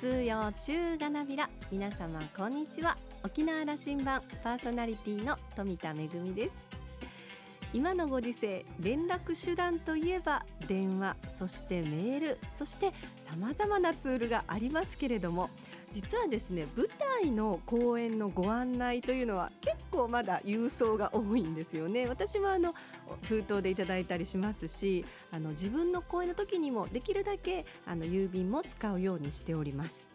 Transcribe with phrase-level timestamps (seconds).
[0.00, 1.50] 数曜中がなびら。
[1.72, 2.96] 皆様こんにちは。
[3.24, 6.06] 沖縄羅針盤パーソナリティの富田恵
[6.36, 6.54] です。
[7.72, 15.50] 今のご時世連絡手段といえば電話そしてメールそして様々なツールがありますけれども
[15.92, 16.88] 実はですね舞
[17.22, 22.06] 台の公演のご案内というのは結構まだ郵送が多いんですよね。
[22.06, 22.74] 私はあの
[23.22, 30.08] 封筒でいただいたりしますしあの自分の公演の時にもできるだけあの郵便も使うようにしております。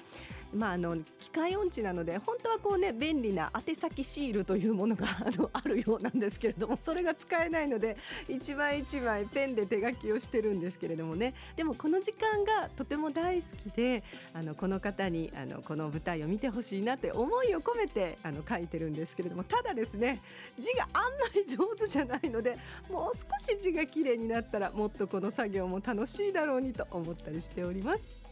[0.54, 0.98] まあ、あの
[1.34, 7.98] 械音痴なので本当はこう、ね、便利な宛先シールというものがあのあるようなんですけれどもそれが使えないので
[8.30, 20.20] 一枚一枚ペンで手書きをしてるんですけれどもねでもこの時間がとても大好きであのこの方にあのこの舞台を見てほしいなって思いを込めてあの書いてるんですけれどもただですね
[20.60, 22.56] 字があんまり上手じゃないので
[22.92, 28.23] もう少し字が綺麗になったらもっとこの作業も楽しいだろうにと思ったりしております。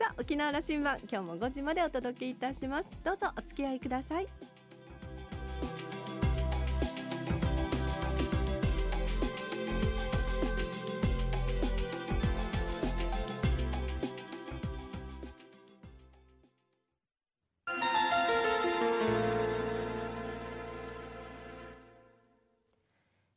[0.00, 2.90] さあ沖縄羅針盤今日も5時までお届けいたします。
[3.04, 4.26] どうぞお付き合いください。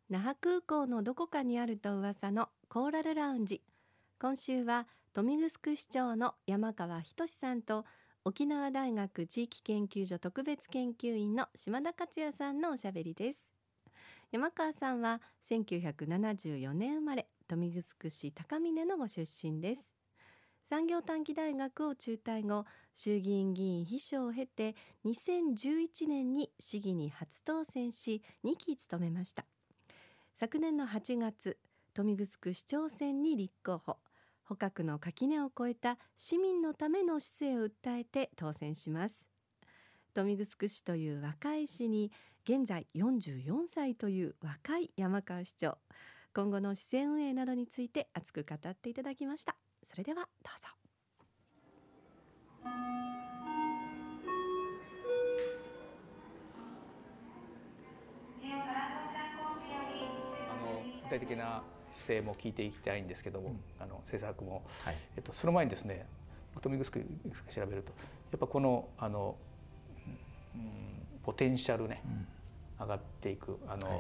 [0.10, 3.62] 那覇空港のどこかにあると噂のコーラルラウンジ。
[4.18, 7.86] 今週は豊見城市長の山川仁さんと
[8.26, 13.52] 沖縄大学地域研究所特別研究員の島田克也さんのおしゃべりです。
[14.32, 19.88] 山川さんは1974年生まれ豊見城市高峰のご出身です。
[20.66, 24.76] 産業短期大学を中退後衆議院議員秘書を経て
[25.06, 29.46] 2011年に市議に初当選し2期務めました。
[30.34, 31.60] 昨年の8月
[31.96, 33.98] 豊見城市長選に立候補。
[34.44, 39.30] 捕獲の垣根を越えた市民のための姿勢を訴えて当選します。
[40.16, 42.12] 豊見城市という若い市に
[42.44, 45.78] 現在44歳という若い山川市長。
[46.36, 49.56] 今後の市政運営などについて熱く語っていただきました。
[49.84, 50.68] それではどうぞ。
[52.64, 52.70] あ
[60.66, 66.06] の具体的な姿勢も聞いていきたいんですけども、うん、あの政策も、はい、えっと、その前にですね
[66.62, 67.94] 富城いくつか調べると
[68.32, 69.36] やっぱこのあの、
[70.56, 70.62] うん、
[71.24, 72.02] ポテンシャルね、
[72.80, 74.00] うん、上がっていくあの、はい、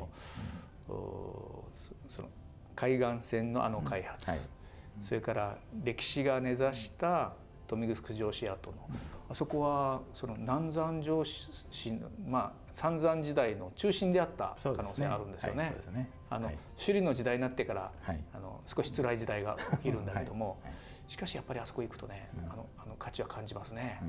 [2.09, 2.29] その
[2.75, 4.39] 海岸線のあの開発、はい、
[5.01, 7.33] それから歴史が根ざした
[7.71, 8.77] 豊見城城市跡の、
[9.29, 11.49] あそこはその南山城市
[12.27, 15.73] まあ三山時代の中心であった可能性があるんですよね。
[16.33, 17.91] あの、首里の時代になってから、
[18.33, 20.59] あの少し辛い時代が起きるんだけども、
[21.07, 24.01] しかしやっぱりあそこ行くとね、あのあの価値は感じますね。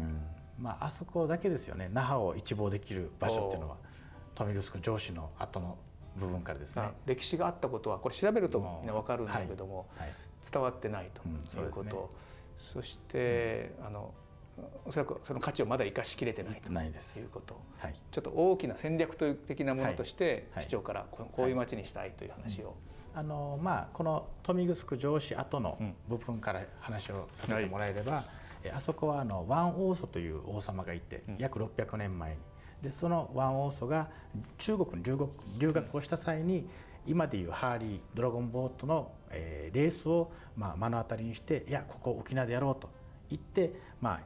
[0.59, 1.89] まああそこだけですよね。
[1.93, 3.77] 那覇を一望できる場所っていうのは
[4.39, 5.77] 豊見城城市の後の
[6.17, 6.91] 部分からですね。
[7.07, 9.89] 歴史があったことはこれ調べるとみんなわかるんだけども、
[10.51, 11.23] 伝わってないと
[11.59, 12.15] いうこと。
[12.57, 14.15] そして、あの
[14.85, 21.53] おそらくその価値をまだ生かしきれてないということ、はい、ちょっと大きな戦略的なものとして、市長からこうい。
[21.53, 22.75] う街にしたいという話を。
[23.17, 25.79] あのまあ、この豊見城城市跡の
[26.09, 28.25] 部分から話をさせてもらえれば、
[28.65, 32.37] うん、あそこはあのワン・オーソという王様がいて、約600年前に。
[32.83, 34.11] でそのワン・オーソが
[34.59, 36.69] 中国に留学留学をした際に
[37.07, 42.91] 今でいうハーリードラゴンボートの、えー、レースを、まあ、目の当たりにしていやここ沖縄でやろうと
[43.31, 44.21] 言って、まあ、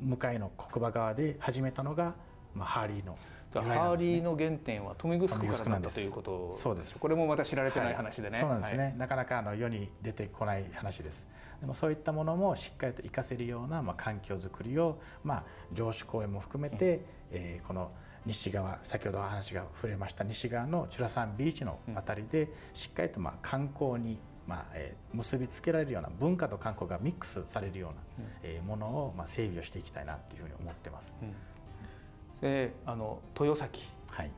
[0.00, 2.14] 向かいの国場側で始めたのが、
[2.54, 3.18] まあ、ハーリーの
[3.54, 6.98] ハーリーの原点は富城からだったということそうです。
[6.98, 11.28] これもまた知られてない話でね、はい、そうなんですね、はい、なかなかあの世に出てこない話です。
[11.60, 15.44] でもそういったものもしっかりと活かせるような、まあ、環境づくりを、まあ、
[15.74, 17.92] 城址公園も含めて、うん、えー、この
[18.24, 31.14] 西側先ほど話が触れました西側のチュラサンビーチの辺りで、しっかりとまあ観光にまあえー、結びつけられるような文化と観光がミックスされるような、うん、えー、ものを、まあ、整備をしていきたいなというふうに思ってます。
[31.22, 34.30] うん、であの豊崎、はい、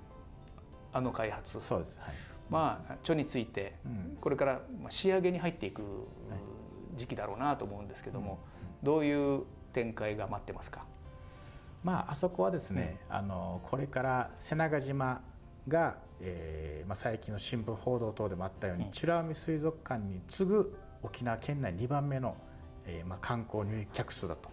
[0.93, 1.61] あの開発。
[1.61, 2.15] そうです、はい、
[2.51, 4.61] まあ著について、うん、これから
[4.91, 5.83] 仕上げに入っていく
[6.97, 8.39] 時期だろうなと思うんですけども、
[8.83, 10.85] どういう展開が待ってますか？
[11.83, 15.23] まあ、あそこはですね、あのこれから瀬長島
[15.69, 22.37] がえーまあ、最近の新聞報道等でもあったように、美ら海水族館に次ぐ沖縄県内2番目の、
[22.87, 24.49] えーまあ、観光入客数だと、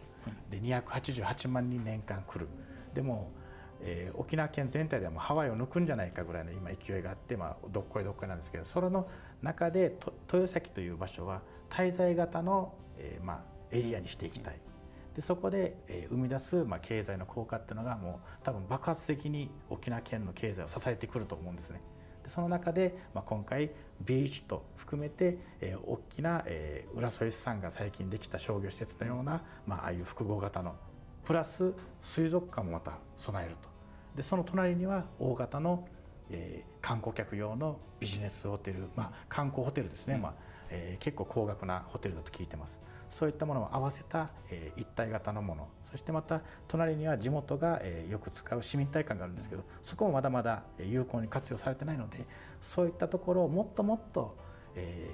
[0.49, 2.47] で288万人年間来る。
[2.93, 3.31] でも、
[3.79, 9.09] えー、沖縄県全体ではもうハワイを抜くんじゃないかぐらいの今勢いがあって、まあ、どっこいどっこいなんですけどそれの
[9.41, 9.97] 中で
[10.31, 13.39] 豊崎という場所は滞在型の、えーまあ、
[13.71, 14.59] エリアにしていきたい
[15.15, 21.81] でそこで、えー、生み出す、まあ、経済の効果っていうのがもう多分爆発的に沖縄県の経済を支えてくると思うんですね。
[22.23, 23.71] でその中で、まあ、今回
[24.05, 30.75] ビーチと含めて、えー、大きな、えー、浦添市さんが最近できた商業施設のような、まあああいう複合型の
[31.25, 33.69] プラス水族館もまた備えると。
[34.15, 35.87] でその隣には大型の、
[36.29, 40.33] えー、観光客用のビジネスホテル、まあ、観光ホテルですね、うん、まあ
[40.71, 42.79] えー、結構高額なホテルだと聞いてます。
[43.09, 45.67] そういったものを合わせた、えー、一体型のもの。
[45.83, 52.25] そしてまた隣には地元が、えー、よく使う市民体館があるんですけどそこもまだまだ有効に活用されてないので
[52.61, 54.37] そういったところをもっともっと、
[54.75, 55.09] え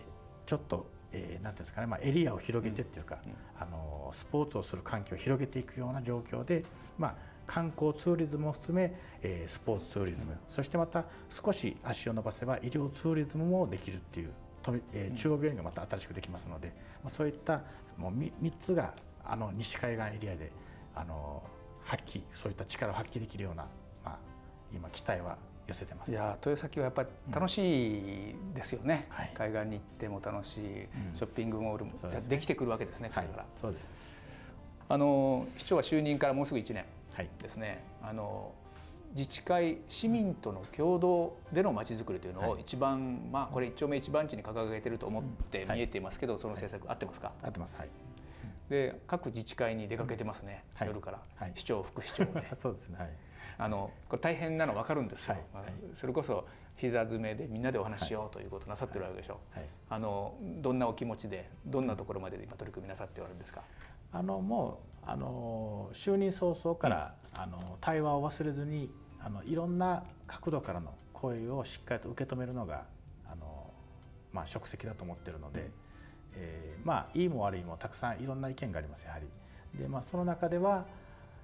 [0.46, 6.66] ー、ちょっとえー、なんですかね、まあ、エリアを広げてっていうか、うんうん、あのスポーツをする環境を広げていくような状況で、
[6.98, 7.16] まあ、
[7.48, 14.32] 観光ツーリズムを含め、えー、スポーツツーリズム、うん、そしてまた少し足を伸ばせば医療ツーリズムもできるっていう
[14.94, 16.74] えー、中央病院がまた新しくできますので、
[17.04, 17.62] まあ、そういった
[17.98, 18.94] もう 3, 3つが
[19.30, 20.52] あの西海岸エリアで
[20.96, 21.44] あの
[21.84, 23.66] 発揮そういった力を発揮できるような、
[24.04, 24.18] まあ、
[24.74, 25.38] 今期待は
[25.68, 26.12] 寄せてます。
[26.12, 30.62] いや豊崎はやっぱり楽しいですよね、うんはい、海岸に行っても楽しい、
[31.16, 31.92] ショッピングモールも
[32.28, 33.92] で,、きてくるわけですねこれから、はい、そうです。
[34.90, 36.86] あの市長は就任からもうすぐ1年
[37.42, 38.54] ですね、はい、あの
[39.16, 47.34] 自治会市民との共同でのまちづくりというのを一番、はい、まあこれ一丁目一番地に掲げてると思って見えていますけど、その政策合ってますか？
[47.44, 47.76] 合ってます。
[47.76, 47.90] はい
[48.70, 52.44] で各自治会に出かけてますね、うん、夜から、はい、市長副市長で。
[52.56, 53.10] そうですね、はい、
[53.58, 59.40] あのこれ大変なの分かるんですよ、はい、それこそ膝詰めでみんなでお話しようということなさってるわけでしょ。
[59.56, 59.60] う、
[59.90, 63.64] あのどんなお気持ちでどんなところまで今取り組みなさっておられるんですか？
[64.12, 72.86] あのもうあの就任早々から、うん、あの対話を忘れずにあのいろんな角度からの声をしっかりと受け止めるのが
[73.26, 73.72] あの、
[74.32, 75.72] まあ、職責だと思ってるので、
[76.38, 79.28] えー、まあいいも悪いもたくさんいろんな意見がありますやはり。
[79.78, 80.86] でまあ、その中では、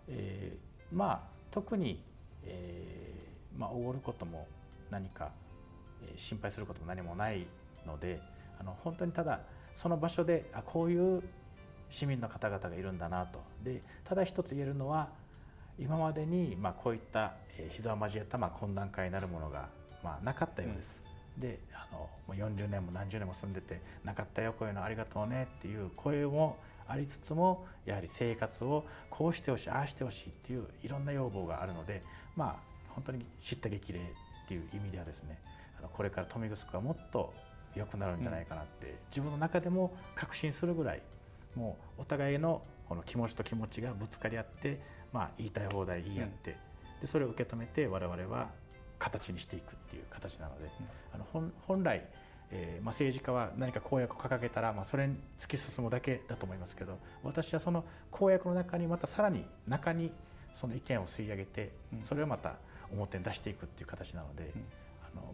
[0.08, 1.20] えー、まあ
[1.52, 2.02] 特に、
[2.46, 4.48] えーまあ、おごることも
[4.90, 5.32] 何か、
[6.04, 7.46] え、心配することも何もない
[7.86, 8.22] ので
[8.60, 9.42] あの本当にただ
[9.74, 11.22] その場所であこういう
[11.90, 15.10] 市民の方々がいるんだなとでただ一つ言えるのは
[15.78, 19.70] 今までにまあこういったえ膝を交えたまあ懇談会になるものが
[20.04, 21.02] まあなかったようです。
[21.04, 26.58] うん、であのもう40年も何十年も住んでてなかったよこういうのありがとうねっていう声も
[26.88, 32.02] ありつつもやはり生活をこうしてほしいああしてほしいっていういろんな要望があるので
[32.36, 32.56] まあ
[32.90, 35.40] 本当に知った激励っていう意味ではですね
[35.80, 37.34] あのこれから豊見城はもっと
[37.76, 41.02] 良くなるんじゃないかなって、うん、自分の中でも確信するぐらい
[41.56, 44.80] もうお互いのこの気持ちと気持ちがぶつかり合って
[45.14, 46.58] まあ、言いたい放題言い合って、
[47.00, 48.50] でそれを受け止めて我々は
[49.04, 50.70] 形にしていくっていう形なので、
[51.14, 52.06] あの本本来、
[52.52, 60.12] えーまあ、政治家は何か公約を掲げたら、まあ、それに突き進むだけだと思いますけど私はその公約の中にまたさらに中に
[60.54, 61.72] その意見を吸い上げて、
[62.02, 62.56] それをまた
[62.92, 64.52] 表に出していくっていう形なので。
[65.04, 65.34] あの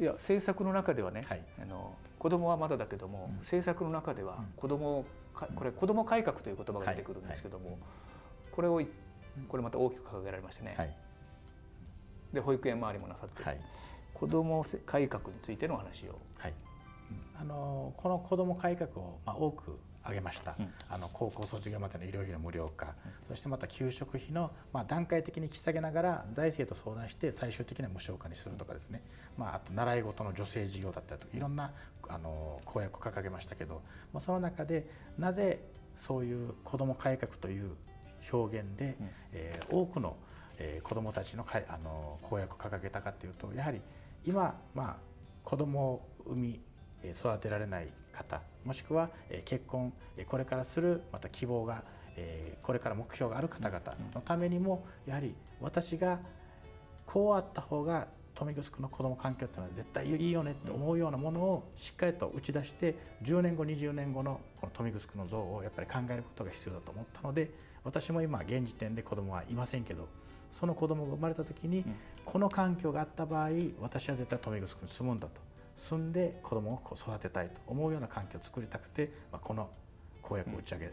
[0.00, 5.04] いや政策の中ではね、はい、あの子供はまだだけども、うん、政策の中では子供、
[5.48, 7.74] うん、これ子供改革という言葉が出てくるんですけども、はい。
[7.74, 7.80] はい。
[8.52, 8.80] これを
[9.48, 10.96] これまた大きく掲げられましてね、はい、
[12.32, 13.60] で保育園周りもなさって、はい、
[14.14, 16.54] 子ども改革についての話を、はい、
[17.40, 22.92] あのこの子ども改革を、まあ、多く挙げました、うん、あの高校卒業までの医療費の無料化、うん、
[23.28, 29.02] そしてまた給食費の、まあ、段階的に引き下げながら財政と相談して最終的には無償化にするとかですね、
[29.36, 31.72] まあ、あと習い事の女性事業だったりとかいろんな
[32.08, 33.82] あの公約を掲げましたけど、
[34.12, 34.86] まあ、その中で
[35.18, 35.60] なぜ
[35.94, 37.72] そういう子ども改革という
[38.32, 40.16] 表現で、うん、えー、多くの、
[40.58, 43.80] えー、子どもたちのかあの公約を掲げたかというとやはり
[44.26, 44.96] 今、まあ、
[45.44, 46.60] 子どもを産み
[47.04, 49.10] 育てられない方もしくは
[49.44, 49.92] 結婚
[50.26, 51.84] これからするまた希望が
[52.62, 53.80] これから目標がある方々
[54.14, 56.18] のためにもやはり私が
[57.06, 67.50] こうあった方が豊見城の子ども環境っていうのは絶対いいよねって思うようなものをしっかりと打ち出して10年後20年後のこの豊見城の像をやっぱり考えることが必要だと思ったので
[67.82, 70.08] 私も今現時点で子供はいませんけど
[70.50, 71.84] その子供が生まれた時に、
[72.24, 73.50] この環境があった場合
[73.80, 75.48] 私は絶対豊見城に住むんだと。
[75.78, 79.70] 住んで子供を育てたいと思うような環境を作りたくて、まあ、この
[80.20, 80.92] 公約を打ち上げ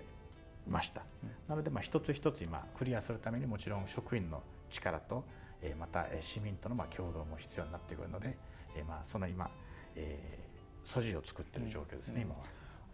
[0.67, 5.25] ました、うん、なのでまあ一つ一つ今クリアするためにもちろん職員の力と、
[5.61, 8.37] えまた市民とのまあ共同も必要になってくるので、
[8.75, 9.49] えまあその今、
[9.95, 12.41] えー、素地を作っている状況ですね、うん、今は。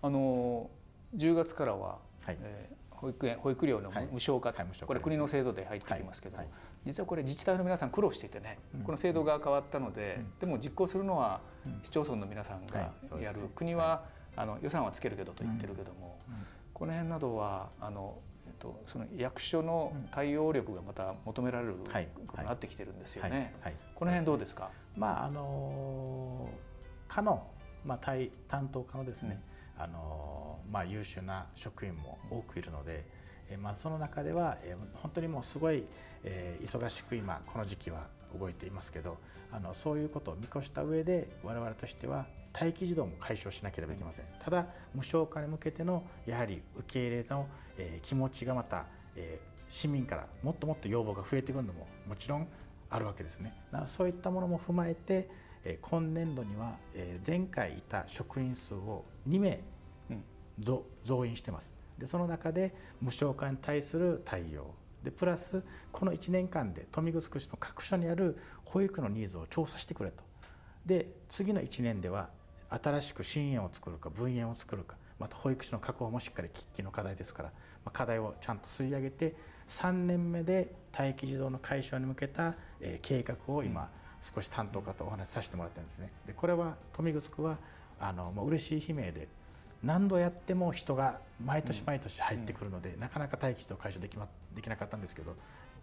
[0.03, 0.69] あの
[1.15, 2.37] 10月からは、はい。
[2.41, 6.47] えー保育園保育料の無償化、はいはい、これ国の制度で入ってきますけど、はい、
[6.85, 11.41] 実はこれ自治体の皆さん苦労していてね、うん、この制度が変わったので、うん、でも実行するのは
[11.83, 14.05] 市町村の皆さんがやる、ね、国は、
[14.35, 16.19] あの予算はつけるけどと言ってるけども、
[16.73, 18.19] この辺などはあの
[18.59, 21.73] とその役所の対応力がまた求められる
[22.27, 23.53] ことになってきてるんですよね。
[23.95, 24.69] この辺どうですか？
[24.95, 26.49] まああの
[27.07, 27.47] 課の
[27.83, 29.50] まあ対担当課のですね、うん、
[29.81, 33.03] あのまあ優秀な職員も多くいるので、
[33.49, 35.85] えまあその中では、え本当にもうすごい、
[36.23, 38.07] え、忙しく今この時期は
[38.39, 39.17] 動いていますけど、
[39.51, 44.25] あのそういうことを見越した上で我々としては待機児童も解消しなければいけません。
[44.39, 47.47] ただ無償化に向けてのやはり受け入れの、
[47.77, 48.85] え、気持ちがまた、
[49.15, 52.47] え、市民からもっともっと要望が増えてくるのももちろん
[52.89, 53.53] あるわけですね。
[53.87, 55.29] そういったものも踏まえて、
[55.63, 59.59] えー、今年度には、えー、前回いた職員数を2名
[60.59, 61.73] 増,、増員してます。
[61.97, 64.73] でその中で無償化に対する対応。
[65.03, 70.23] でプラスこの1年間で豊見城市の各所にある保育のニーズを調査してくれと。
[70.85, 72.29] で次の1年では
[72.69, 77.49] 新しく新園を作るか分園を作るかまた保育士の確保もしっかり喫緊の課題ですから、
[77.85, 79.35] まあ、課題をちゃんと吸い上げて
[79.67, 83.89] 3年目で待機児童の解消に向けた、えー、計画を今、
[84.21, 86.11] 少し担当課とお話しさせてもらってるんですね。
[86.27, 87.57] でこれは豊見城は
[87.99, 89.27] あの、まあ、嬉しい悲鳴で
[89.83, 95.35] 何度やっても人が毎年毎年入ってくるので、なかなか待機児童解消でき,、ま、できなかったんですけど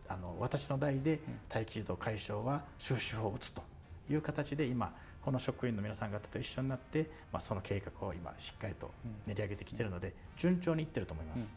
[0.09, 1.18] あの私の代で
[1.52, 3.62] 待機児童解消は収集法を打つと
[4.09, 8.90] いう形で今この職員の皆さん方と一緒になって、まあ、その計画を今しっかりと
[9.26, 11.52] 練り上げてきているので、順調にいってると思います。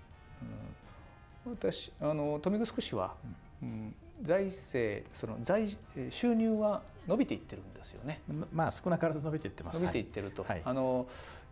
[1.45, 1.51] うん。
[1.51, 3.13] うん、私あの豊見城市は、
[3.61, 5.77] うん、財政その財
[6.09, 8.21] 収入は伸びていってるんですよね。
[8.53, 9.81] まあ少なからず伸びていってます。
[9.81, 11.07] 伸びていってると、はい、あの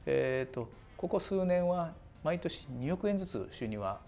[0.05, 3.99] えっ、ー、とここ数年は毎年2億円ずつ収入は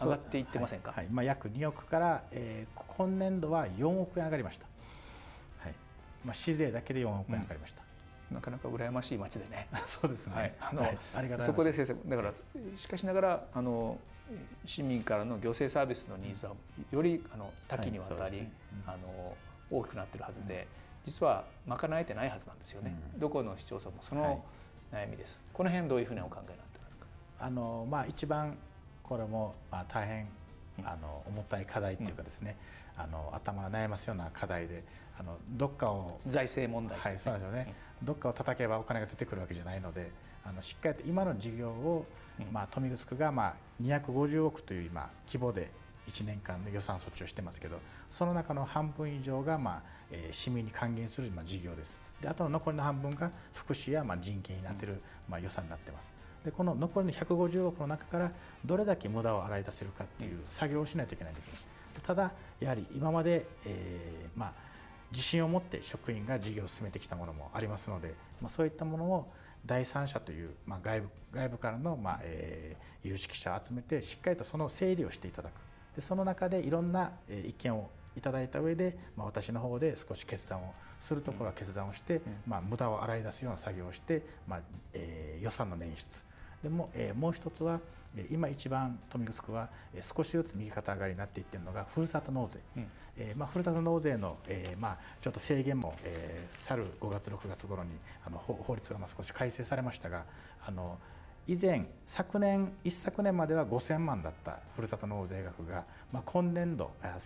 [0.00, 0.92] 上がっていってませんか？
[0.92, 4.66] はい、はい、まあ約2億から、えー、今年度は4億円上がりました。
[6.24, 7.82] まあ、市税だけで4億円かかりました。
[8.30, 9.68] うん、なかなか羨ましい町でね。
[9.86, 10.34] そうですね。
[10.34, 10.98] はい、あの、はい、
[11.38, 12.32] あそこで先生だから
[12.76, 13.98] しかしながらあの
[14.64, 16.52] 市民からの行政サービスのニーズは
[16.90, 18.50] よりあの多岐にわたり、はいね
[18.86, 19.36] うん、あの
[19.70, 20.66] 大きくなってるはずで、
[21.06, 22.94] うん、実は賄えてないはずなんですよね。
[23.18, 24.44] どこの市町村もその
[24.92, 25.40] 悩みです。
[25.52, 27.06] この辺どういうふうにお考えになってるか。
[27.40, 28.56] あのまあ一番
[29.02, 30.28] これもまあ大変
[30.84, 32.56] あの重たい課題っていうかですね、
[32.96, 34.82] あの頭を悩ますような課題で
[35.18, 40.10] あのどっかを財政問題、はい、そうなんですよね、うん、どっかを叩けばお金が出てくるわけじゃないので
[40.44, 42.06] あのしっかりと今の事業を、
[42.38, 45.70] うん、まあ、豊見城がまあ250億という今規模で
[46.10, 51.98] 1年間の予算措置をしてますけどその中の半分以上が、まあえー、市民に還元する、まあ、事業です。
[52.22, 56.12] であとの残りの半分が福祉や、まあ、人件になっている、まあ、予算になってます
[56.48, 58.32] でこの残りの150億の中から
[58.64, 61.68] どれだけ無駄を洗い出せるかっていう作業をしないといけないんですね。
[62.02, 64.52] ただやはり今まで、えー、まあ
[65.12, 69.30] 自信を持って職員が事業を進めてきたものもありますので、まあ、そういったものを
[69.66, 75.52] 第三者という、まあ、外部外部からの、まあえー、有識者を集めてしっかりとその整理をしていただく。
[75.96, 84.60] でその中でいろんな、えー、意見をいただいた上で、まあ、私の方で少し決断をするところは決断をして、うん、まあ、無駄を洗い出すような作業をして、まあ
[84.94, 86.24] えー、予算の捻出
[86.62, 87.80] でも、えー、もう一つは
[88.30, 89.68] 今一番豊見城は
[90.02, 92.86] 少しずつ右肩上がりになっていっているのがふるさと納税、うん、
[93.16, 97.90] えー、まあ、ふるさと納税の、えーまあ、ちょっと制限も、えー、去る5月6月頃に
[98.26, 100.24] あの法律がまあ少し改正されましたが
[100.66, 100.98] あの
[101.46, 107.16] 以前昨年一昨年までは5000万だったふるさと納税額が、まあ、今年度あ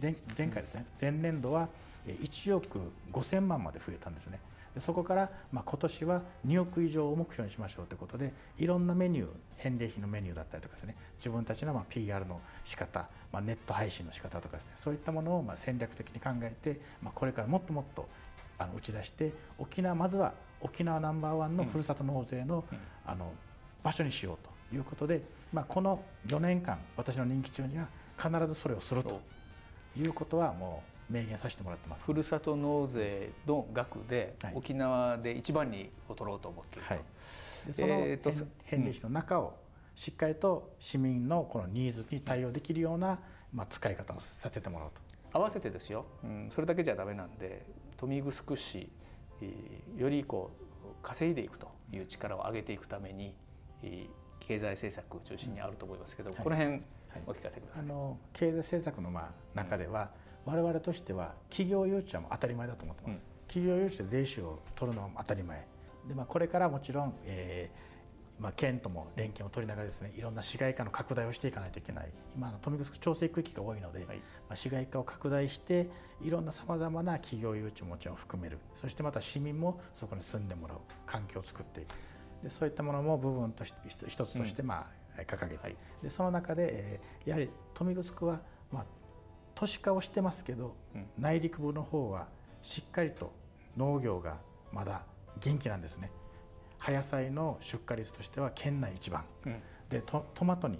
[0.00, 0.84] 前前回ですね。
[1.00, 1.70] 前年度は
[2.06, 2.78] 1億
[3.10, 4.38] 5000万まで増えたんですね。
[4.80, 18.08] そこから、まあ、今年は2億以上を目標にしましょうということでいろんなメニュー返礼品のメニューだったりとかですね自分たちのまあ PR の仕方、まあ、ネット配信の仕方とかですねそういったものをまあ戦略的に考えて、まあ、これからもっともっと
[18.58, 22.64] あの打ち出して沖縄まずは沖縄ナンバーワンのふるさと納税の,、
[23.06, 23.32] あの
[23.82, 29.20] 場所にしようということで、まあ、この4年間私の任期中には必ずそれをすると
[29.96, 32.04] いうことはもう明言させてもらってます。
[32.04, 37.02] ふるさと納税の額で、沖縄で一番にを取ろうと思っていると、はい、
[37.66, 39.56] でその、えー、返礼品の中を
[39.94, 43.18] しっかりと市民のこのニーズに対応できるような、
[43.52, 45.00] まあ、使い方をさせてもらうと。
[45.32, 48.88] 合わせてですよ、うん、それだけじゃダメなんで豊見城市
[49.96, 50.50] よりこ
[50.84, 53.34] う稼いでいくという力を上げていくために
[54.40, 56.80] 経済政策中心にあると思いますけど、はい、この辺
[57.26, 65.66] お聞かせください、あの経済政策のまあ中では、うん我々としては企業誘致はもう当たり前だと思ってます、うん、企業誘致で税収を取るのは当たり前。
[66.08, 72.08] で、まあ、これからもちろん、えーまあ、県とも連携を取りながらですねいろんな市街化の拡大をしていかないといけない。
[72.34, 75.90] 今の豊見城調整区域が多いので、はい、まあ、市街化を拡大して
[76.22, 78.58] いろんなさまざまな企業誘致ももちろん含める。
[78.74, 80.78] そしてまた市民もそこに住んでもらう。
[81.04, 81.88] 環境を作っていく。
[82.42, 84.86] でそういったものも部分として一つとして、ま
[85.16, 88.40] あ掲げて、はい、でその中で、えー、やはり豊見城は、
[88.70, 88.84] まあ、
[89.58, 92.28] 都市化をしてますけど、うん、内陸部の方は
[92.62, 93.32] しっかりと
[93.76, 94.36] 農業が
[94.72, 95.02] まだ
[95.40, 96.12] 元気なんですね。
[96.78, 99.60] 葉野菜の出荷率としては県内一番、うん、
[99.90, 100.78] でトマトに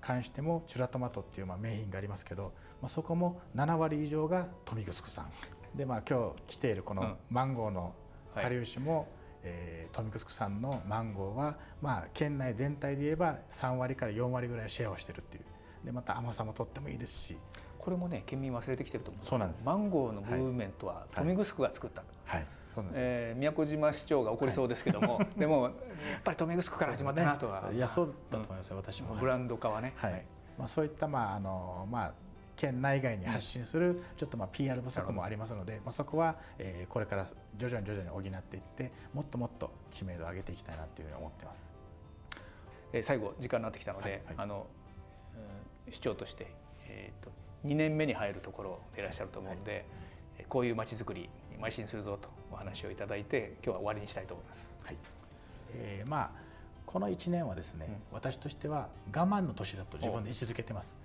[0.00, 5.30] 関してもチュラトマトっていうまあ名品がありますけど、まあ、そこも7割以上が豊見城産
[5.76, 7.94] でまあ今日来ているこのマンゴーの
[8.34, 9.06] 顆粒種も、はい、
[9.44, 15.44] えー、豊見城産のマンゴーはまあ県内全体で言えば3割から4割ぐらいシェアをしてるっていう。
[15.84, 17.36] でまた甘さもとってもいいですし
[17.78, 19.24] これもね県民忘れてきてると思う。
[19.24, 19.66] そうなんです。
[19.66, 25.72] マンゴーのムーブメントは豊見城が作った、はい、はい、そうなんです、えー、宮古島市長が怒りそうですけども、はい、でもやっ
[26.24, 27.78] ぱり豊見城から始まったなとは、ね、い。
[27.78, 30.24] やそうだと思いますよ、うん、私もブランド化はね、はい、
[30.58, 32.12] まあ、そういったまああのまあ
[32.56, 41.78] 県内外に発信するちょっとまあ PR 不足もありますので、まあ、そこはえこれから徐々に徐々に補っていってもっともっと知名度を上げていきたいなというふうに思ってます。
[42.92, 44.20] え最後時間になってきたので、はい。
[44.26, 44.66] はい、あの、
[45.86, 46.52] うん、市長として、
[46.88, 47.30] えーと、
[47.66, 49.84] 2年目に入るところでいらっしゃると思うんで、
[50.36, 54.72] はい、こういうまちづくりに邁進するぞとお話をいただいて今日は終わりにしたいと思います。
[54.84, 54.96] はい。
[55.74, 56.30] えー、まあ
[56.86, 60.96] この1年はですね、うん、私としては我慢の年だと自分で位置づけてます。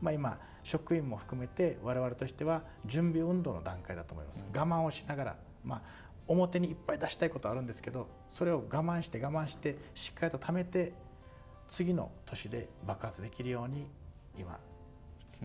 [0.00, 5.82] まあ、今職員も含めて我々としては準備運動の段階だと思います、我慢をしながら、まあ、
[6.26, 10.92] 表にいっぱい出したいことあるんですけどそれを我慢して我慢してしっかりと貯めて
[11.68, 13.86] 次の年で爆発できるように
[14.38, 14.58] 今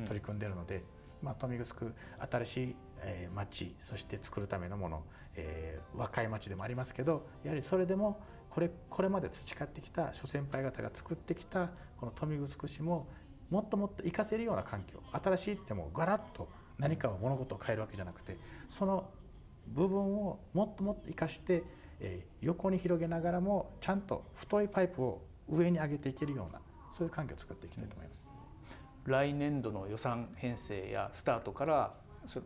[0.03, 0.83] 取り組んでいるので、
[1.21, 1.91] まあ、豊見城
[2.31, 5.03] 新しい、えー、町そして作るためのもの、
[5.35, 13.07] えー、若い町でもありますけどやはりそれでもこれこれまで培ってきた諸先輩方が作ってきたこの豊見城市も
[13.49, 18.37] もっともっと活かせるような環境新しいってもガラッと何かを物事を変えるわけじゃなくて
[18.67, 19.09] その
[19.67, 21.63] 部分をもっともっと生かして、
[21.99, 26.59] えー、横に広げながらもちゃんと太いパイプを上に上げていけるような
[26.91, 28.34] そういう環境を作っていきたいと思います。
[29.05, 31.93] 来年度の予算編成やスタートから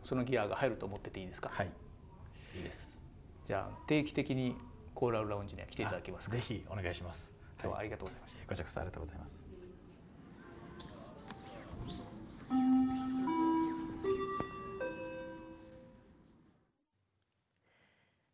[0.03, 1.49] そのギアが入ると思ってていいですか？
[1.53, 1.67] はい。
[2.55, 2.99] いいです。
[3.47, 4.55] じゃあ定期的に
[4.93, 6.35] コーラルラウンジには来ていただけますか？
[6.35, 7.31] ぜひお願いします。
[7.61, 8.47] 今日はありがとうございました。
[8.47, 9.45] こちらこそありがとうございます。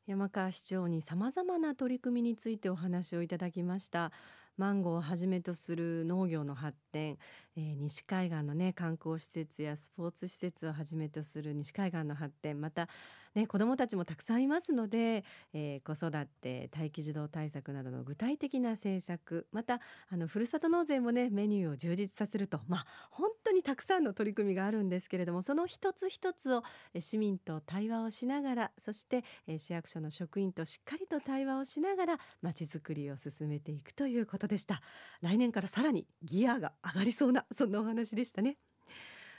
[0.08, 4.12] 山川市長にさまざまな取り組みについてお話をいただきました
[4.56, 7.18] マンゴーをはじめとする農業の発展、
[7.58, 12.88] えー、西海岸のね観光施設やスポーツ施設をはじめとする西海岸の発展また
[13.36, 26.64] ね、子どもたちもたくさんいますので、えー、子育て待機児童対策などの具体的な政策またあのふるさと納税もねメニューを充実させると、まあ、本当にたくさんの取り組みがあるんですけれどもその一つ一つを
[26.98, 34.82] 市民と対話をしながらそして、えー、市役所の職員としっかりと対話をしながらまちづくりを進めていくということでした。
[35.22, 38.58] 来年からさらにギアが上がりそうなそんなお話でしたね。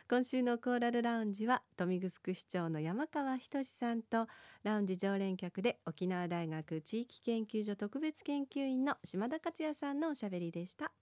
[0.09, 4.29] 今週のコーラルラウンジは豊見城市長の山川仁さんと
[4.62, 10.92] ラウンジ常連客で沖縄大学地域研究所特別研究員の島田克也さんのおしゃべりでした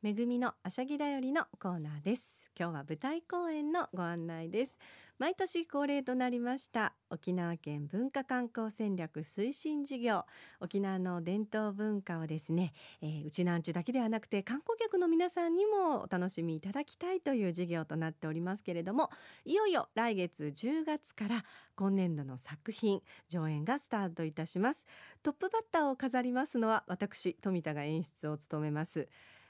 [0.00, 4.78] めぐみのあしゃぎだよりのコーナーです今日は舞台公演のご案内です。
[5.18, 10.24] 毎年恒例となりました沖縄県文化観光戦略推進事業。
[10.60, 19.10] 沖縄の伝統文化をですね、えー、うちなんちゅだけではなくて観光客の皆さんにもお楽しみいただきたいという事業となっておりますけれども
[19.44, 24.86] いよいよ来月10月から今年度の作品上演がスタートいたします。
[25.24, 29.08] トップバッターを飾りますのは私富田が演出を務めます。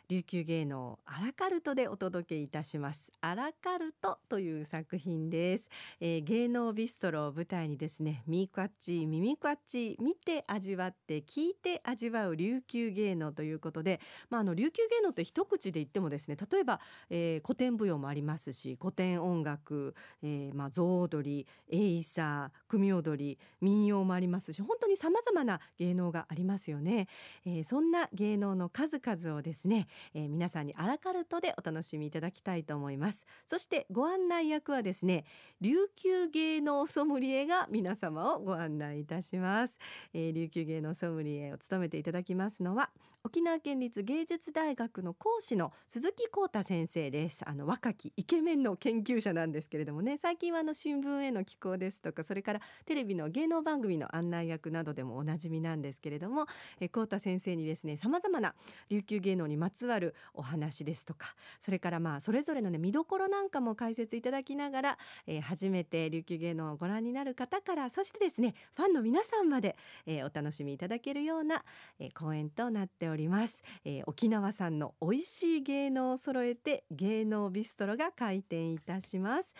[0.08, 3.10] 琉球芸能アラカルトでお届けいたします。
[3.22, 27.08] アラカルトという作品です、えー、芸能ビストロを舞台にですねミークアッチ耳クアッチ見て味わって聞いて味わう琉球芸能ということでまああの琉球芸能って一口で言ってもですね例えば、えー、古典舞踊もありますし古典音楽、えー、まあ象踊りエイサー組踊り民謡もありますし本当に様々な芸能がありますよね、
[27.46, 33.26] えー、そんな芸能の数々をですねえー、皆さんにアラカルトでお楽しみいただきたいと思います。
[33.46, 35.24] そしてご案内役はですね
[35.60, 39.78] 琉球芸能ソムリエが皆様をご案内いたします、
[40.12, 42.90] えー、琉球芸能ソムリエを務めていただきますのは
[43.26, 47.42] 沖縄県立芸術大学の講師の鈴木光太先生です。
[47.48, 56.44] あの若きイケメンの研究者なんですけれどもね最近はあの新聞への寄稿ですとかそれからテレビの芸能番組の案内役などでもおなじみなんですけれども
[56.80, 58.54] え光太先生にですね様々な
[58.90, 71.62] 琉球芸能にまつつわるお話ですとかそれからまあそれぞれのね見どころなんかも解説いただきながら、えー、初めて琉球芸能をご覧になる方からそしてですねファンの皆さんまで、えー、お楽しみいただけるような、
[71.98, 79.54] えー、公演となっております、えー、沖縄産の美味しい芸能を揃えて芸能ビストロが開店いたします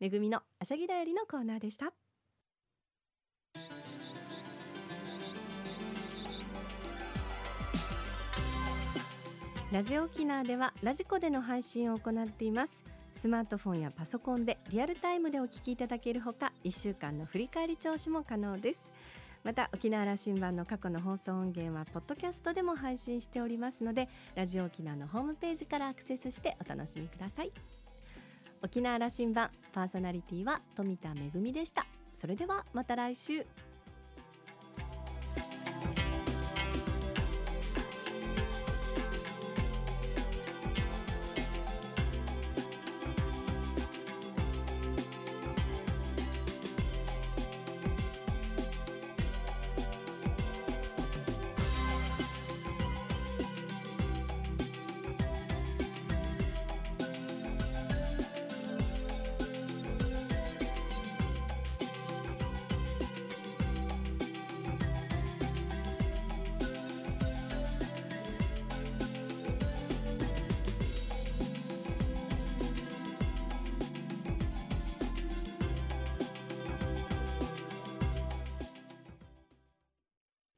[0.00, 1.92] めぐみのあしゃぎだよりのコーナーでした。
[9.72, 12.82] ラジオ沖縄ではラジコでの配信を行っています。
[13.14, 18.90] スマートフォンやパソコンでリアルタイムでお聞きいただけるほか1週間の振り返り聴取も可能です。
[19.44, 27.52] また沖縄羅針盤の過去の放送音源はポッドキャストでも配信しておりますのでラジオ沖縄のホームページからアクセスしてお楽しみください。
[28.62, 31.86] 沖縄羅針盤パーソナリティは富田恵でした。
[32.16, 33.46] それではまた来週。